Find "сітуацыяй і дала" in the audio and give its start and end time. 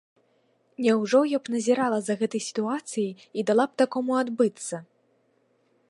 2.47-3.65